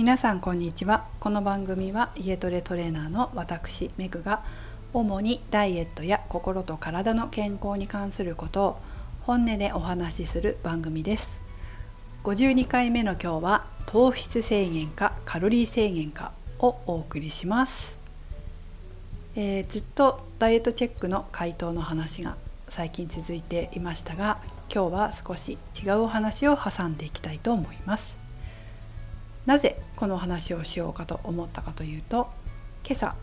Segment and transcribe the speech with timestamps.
[0.00, 1.04] 皆さんこんにちは。
[1.20, 4.42] この番組は家トレトレーナーの私メグが
[4.94, 8.80] 主にダイエットや心と体の健康に関することを
[9.26, 11.42] 本音でお話しする番組です。
[12.24, 17.98] 52回目の今日は糖質制限かカロリー制限かをお送りします、
[19.36, 22.38] えー、ずっとダイエットチェックの回答の話が
[22.70, 24.38] 最近続いていましたが
[24.74, 28.19] 今日は少し違うお話を挟んでいきたいと思います。
[29.46, 32.28] なぜこの話をしようかと思ったかというと
[32.86, 33.14] 今朝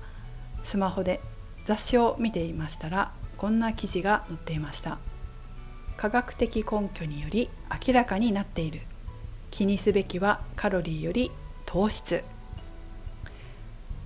[0.63, 1.21] スマホで
[1.65, 4.97] 雑誌を見ていましたらこんな記事が載っていました。
[5.95, 7.49] 科学的根拠により
[7.87, 8.81] 明らかになっている。
[9.49, 11.31] 気にすべきはカロリーより
[11.65, 12.23] 糖質。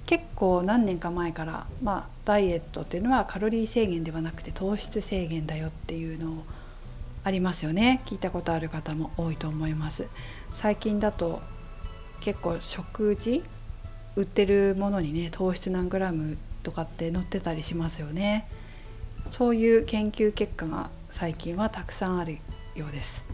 [0.06, 6.44] 結構何年か前から、まあ、ダイエットっていうのはカロリー制限ではなくて糖質制限だよっていうのを
[7.24, 8.02] ありますよね。
[8.06, 10.08] 聞いたことある方も多いと思います。
[10.54, 11.42] 最近だと
[12.22, 13.44] 結構食事
[14.16, 18.48] 売ってるものにね糖質何グラムとかって載ってたりしますよね。
[19.30, 22.38] そういう研究結果が最近はたくさんある
[22.76, 23.26] ようです。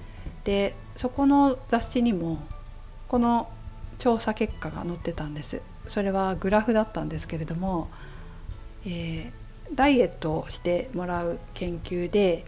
[0.43, 2.39] でそこの雑誌にも
[3.07, 3.49] この
[3.99, 5.61] 調査結果が載ってたんです。
[5.87, 7.89] それはグラフだったんですけれども、
[8.85, 12.45] えー、ダイエットをしてもらう研究で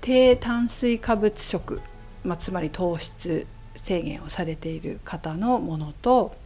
[0.00, 1.80] 低炭水化物食、
[2.24, 6.36] まあ、つまり糖質制限をされている方のものと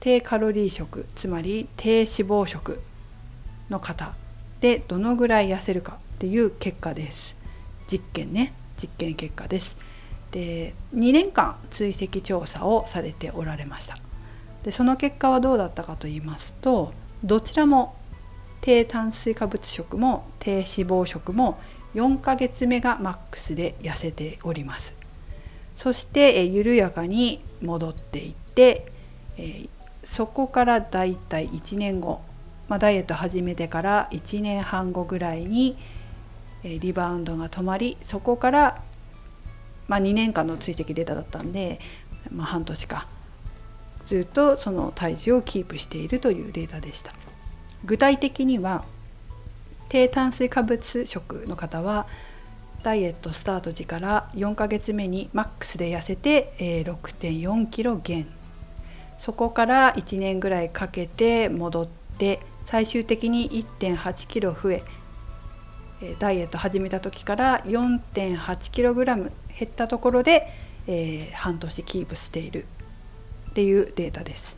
[0.00, 2.80] 低カロリー食つまり低脂肪食
[3.70, 4.14] の方
[4.60, 7.36] でどのぐらい痩せるかっていう結果です。
[7.86, 8.52] 実験ね。
[8.76, 9.76] 実験結果です。
[10.30, 13.98] で2年間追跡調査をされておられました。
[14.64, 17.94] でその結果はどうだったかと言いますとどちらも
[18.60, 21.58] 低炭水化物食も低脂肪食も
[21.94, 25.05] 4ヶ月目がマックスで痩せております。
[25.76, 28.90] そして、え緩やかに戻っていって、
[29.36, 29.66] え
[30.02, 32.22] そこからだいたい1年後、
[32.68, 35.76] まあ、ダイエット始めてから1年半後ぐらいに、
[36.64, 38.82] えリバウンドが止まりそこから、
[39.86, 41.78] まあ、2年間の追跡データだったんで、
[42.32, 43.06] まあ、半年か
[44.06, 47.12] ずっとその体重をキープしているというデータでした。
[47.84, 48.84] 具体的には
[49.88, 52.06] 低炭水化物食の方は
[52.86, 56.92] ダイエットスタート時から4ヶ月目にマックスで痩せて、え6
[57.42, 58.28] 4キロ減
[59.18, 64.84] そこから1年ぐらいかけて戻って最終的に1 8キロ増え
[66.20, 70.46] ダイエット始めた時から4 8キログラム減ったところで、
[70.86, 72.66] えー、半年キープしている
[73.50, 74.56] っていうデータです。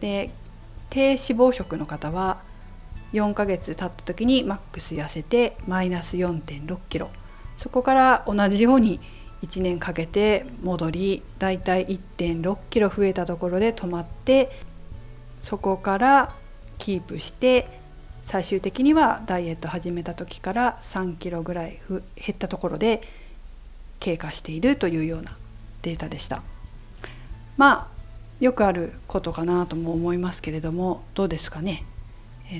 [0.00, 0.30] で
[0.88, 2.40] 低脂肪食の方は
[3.12, 7.10] 4ヶ月経った時にマックス痩せてマイナス4 6キロ
[7.58, 9.00] そこから同じように
[9.42, 14.50] 1年かけて戻りだいたい1 6キロ増えたところで止まって
[15.38, 16.34] そこから
[16.78, 17.68] キープして
[18.24, 22.00] 最終的にはダイエット始めた時から3キロぐらい減
[22.32, 23.02] ったところで
[24.00, 25.36] 経過しているというような
[25.82, 26.42] データでした。
[27.56, 27.98] まあ
[28.40, 31.84] よくあることかなとも思いますけれどもどうですかね。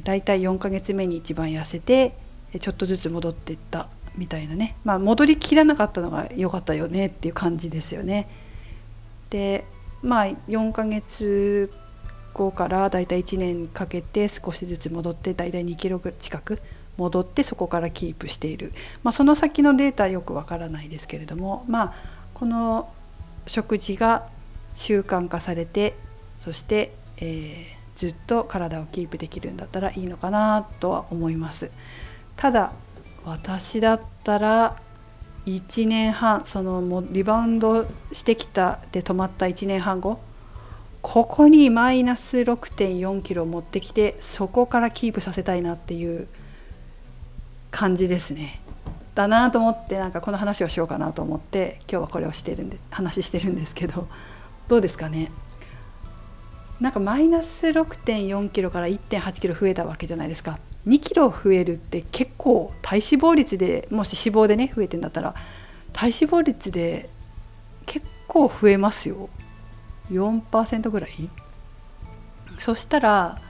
[0.05, 2.15] だいたい4ヶ月目に一番痩せて
[2.61, 3.89] ちょっとずつ戻っていった
[4.19, 8.29] みたいなね、まあ、戻りきらなかったのが良かったよねっていう感じですよね。
[9.31, 9.65] で
[10.03, 11.73] まあ4ヶ月
[12.33, 16.61] 後からだいたい1年かけて少しずつ戻ってだいたい2キロ近く
[16.97, 21.95] 戻ってそこからキープしている、まあ、その先のデータよくわからないですけれどもまあ
[22.35, 22.93] この
[23.47, 24.27] 食事が
[24.75, 25.95] 習慣化されて
[26.41, 31.71] そして、えー、ずっと体をキープできるんだったらいいのかなとは思います。
[32.37, 32.73] ただ
[33.29, 34.77] 私だったら
[35.47, 40.19] 1年半そのもリバウンドしてきたで止まった1年半後
[41.03, 46.27] ここにマイナス6.4キロ持ってきてそこからキープさせたいなっていう
[47.71, 48.61] 感じですね。
[49.15, 54.07] だなと思ってなんかこの話をしようかなと思って今日はこれをしてるんで話してるんですけど
[54.69, 55.33] どうですかね
[56.81, 65.35] なんかマイナス6.4キロから1.8キロ増えたわけじゃないですか2キロ増えるって結構体脂肪率でもし脂肪でね増えてんだったら
[65.93, 67.11] 体脂肪率で
[67.85, 69.29] 結構増えますよ。
[70.11, 71.11] 4%ぐらい？
[72.59, 73.41] そしたら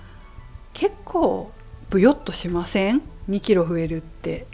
[0.72, 1.52] 結構
[1.90, 4.46] ブヨッとしません？2キロ増えるって。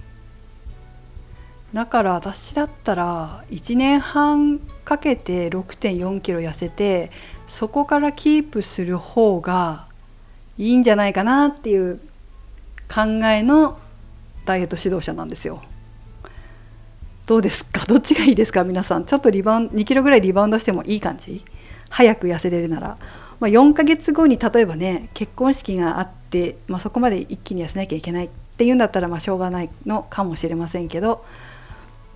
[1.72, 7.10] だから私だったら1年半かけて6.4キロ痩せて
[7.48, 9.88] そこからキープする方が
[10.56, 12.00] いいんじゃないかなっていう
[12.94, 13.78] 考えの
[14.44, 15.62] ダイエット指導者なんですよ。
[17.26, 17.84] どうですか？
[17.88, 18.62] どっちがいいですか？
[18.64, 19.04] 皆さん。
[19.04, 21.44] ちょっとリバウン2キロぐらいリバウンドしてもいい感じ？
[21.88, 22.98] 早く痩せれるなら、
[23.40, 31.24] まあ、4ヶ月後に例えばね結婚式があって、まあ、そこまで一気に痩せなきゃいけないっていうんだったらまあしょうがないのかもしれませんけど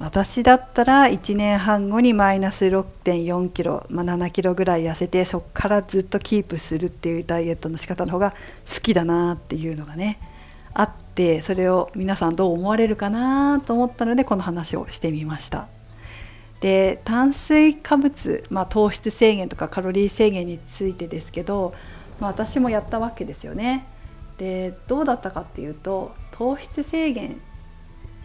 [0.00, 8.32] 私だったら1年半後にマイナス6 4キロ、まあ、7キロぐらい痩せてそこからずっとキープするっていうダイエットの仕方の方が
[8.72, 10.19] 好きだなっていうのがね
[10.75, 15.69] あってそれを皆さんどう思われるかなと思ったのでこの話をしてみました。
[16.61, 21.73] で炭水化物、まあ、糖質制限とかカロリー制限についてですけど、
[22.19, 23.87] まあ、私もやったわけですよね。
[24.38, 27.41] でどうだったかっていうと糖質制限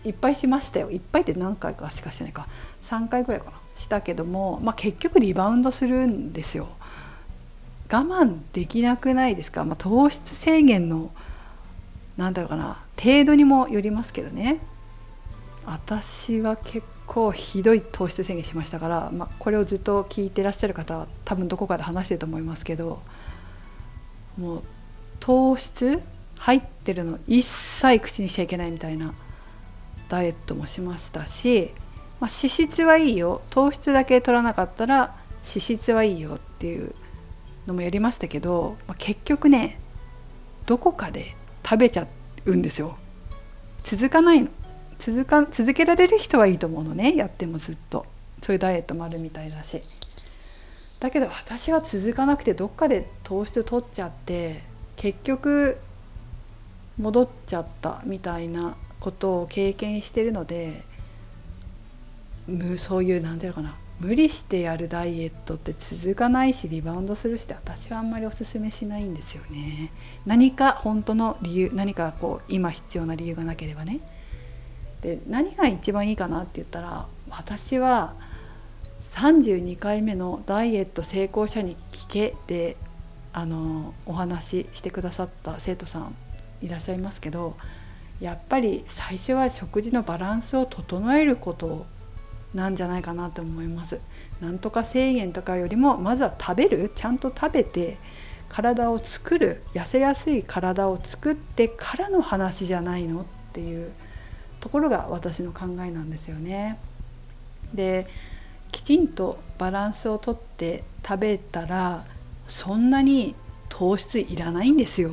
[0.04, 2.48] いっぱいしましたよいっぱいって何回かしかしてないか
[2.84, 6.68] 3回ぐらいかなしたけども、まあ、結局リバウンドするんですよ。
[7.92, 11.12] 我慢できなくないですか、まあ、糖質制限の
[12.18, 12.84] なんだろうかな。
[13.02, 14.60] 程度にもよりますけどね。
[15.66, 23.02] 私は結構ひどい糖質制限しましたから、まあ、これをずっと聞いてらっしゃる方は多分どこかで話してると思いますけど
[24.38, 24.64] もう
[25.20, 26.02] 糖質
[26.38, 29.14] 入ってるの一切口にしちゃいけないみたいな
[30.10, 31.72] ダイエットもしましたし、
[32.20, 33.42] まあ、脂質はいいよ。
[33.50, 36.94] 糖質だけ取らなかったら脂質はいいよっていう
[37.68, 39.80] のもやりましたけど、まあ、結局ね
[40.66, 42.08] どこかで食べちゃ
[42.46, 42.98] うんですよ。
[43.84, 44.50] 続かないの。
[45.00, 47.16] 続か続けられる人はいいと思うのね。
[47.16, 48.06] やってもずっと。
[48.42, 49.82] そういうダイエットもあるみたいだし。
[51.00, 54.64] だけど私は続かなくてどっかで糖質取っちゃって
[54.96, 55.78] 結局
[56.98, 60.84] 戻っちゃったみたいなことを経験してるので
[62.78, 63.76] そういう何ていうのかな。
[64.00, 69.92] 無理してやるダイエットって続かないしリバウンドするしで私はあんまりおすすめしないんですよね。
[70.26, 74.00] 何か本当の理由何かこう今必要な理由がなければね。
[75.02, 78.14] で何が一番いいかなって言ったら私は
[79.12, 82.78] 32回目のダイエット成功者に聞けで
[83.34, 86.16] あのお話ししてくださった生徒さん
[86.62, 87.58] いらっしゃいますけど
[88.22, 91.86] やっぱり最初は食事のバランスを整えること
[92.54, 94.00] なんじゃないかなと思います。
[94.42, 97.98] なんとか制限とかよりもまずは食べるちゃんと食べて
[98.50, 103.92] 体を作る痩せやすい体を作ってからの話じゃないのっていう
[104.60, 106.78] ところが私の考えなんですよね。
[107.74, 108.08] で
[108.72, 112.06] きちんとバランスをとって食べたら
[112.48, 113.36] そんなに
[113.70, 115.12] 糖質いらないんですよ。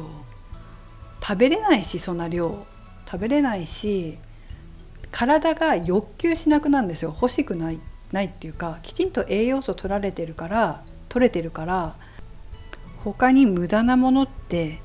[1.22, 2.66] 食べれないしそんな量
[3.10, 4.18] 食べれないし
[5.10, 7.14] 体が欲求しなくなるんですよ。
[7.14, 7.80] 欲しくない
[8.12, 11.94] ないっていうかきちんと栄養素取られてるから取れてるから
[13.04, 14.80] 他に無駄なものって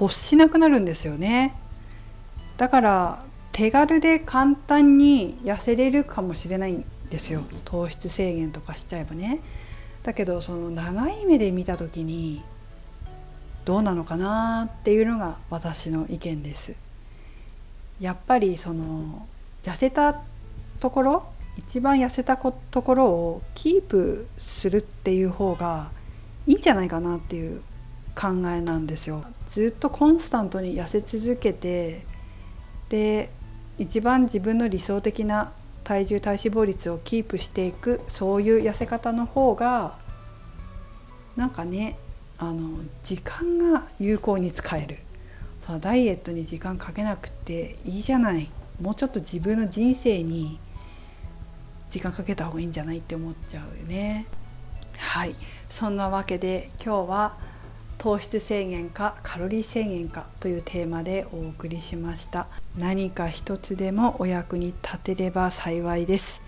[0.00, 1.54] 欲しなくなるんですよね。
[2.56, 7.42] だから手軽で簡単に痩せれるかもしれないんですよ。
[7.64, 9.40] 糖質制限とかしちゃえばね。
[10.02, 12.42] だけどその長い目で見た時に
[13.64, 16.74] どうなのかなっていうのが私の意見です。
[18.00, 19.26] やっぱりその
[19.64, 20.20] 痩せた
[20.80, 21.24] ところ
[21.58, 25.90] 一番痩せたところをキープするっていう方が
[26.46, 27.60] いいんじゃないかなっていう
[28.14, 29.24] 考えなんですよ。
[29.50, 32.04] ずっとコンスタントに痩せ続けて
[32.88, 33.30] で
[33.78, 35.52] 一番自分の理想的な
[35.84, 39.98] 体重体脂肪率をキープしていくそういう痩せ方の方が
[41.36, 41.96] なんかね
[42.38, 42.70] あの
[43.02, 44.98] 時間が有効に使える
[45.80, 48.48] ダイエットに時間かけなくていいじゃない
[48.82, 50.58] もうちょっと自分の人生に
[51.88, 54.26] 時間かけた方がいいんじゃないって思っちゃうよね。
[54.98, 55.36] はい。
[55.70, 57.36] そんなわけで今日は
[57.98, 62.48] 糖質制限かカロリー制限かというテーマでお送りしました。
[62.76, 66.42] 何か一つでもお役に立てれば幸いです。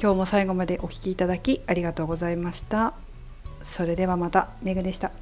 [0.00, 2.94] 今日も最後までお聴きいただきありがとうございました。
[3.62, 5.21] それではまたメグでした。